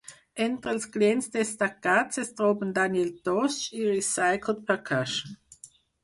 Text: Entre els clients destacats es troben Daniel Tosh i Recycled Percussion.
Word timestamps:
Entre 0.43 0.71
els 0.75 0.85
clients 0.93 1.27
destacats 1.33 2.21
es 2.23 2.31
troben 2.39 2.71
Daniel 2.77 3.11
Tosh 3.29 3.59
i 3.81 3.85
Recycled 3.89 4.63
Percussion. 4.71 5.37